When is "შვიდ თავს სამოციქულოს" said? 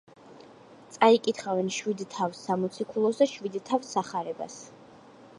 1.75-3.19